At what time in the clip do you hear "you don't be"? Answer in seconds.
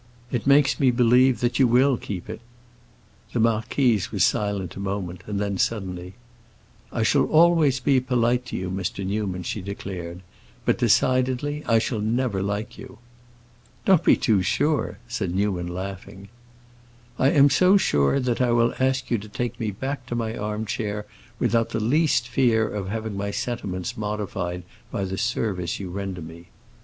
12.79-14.15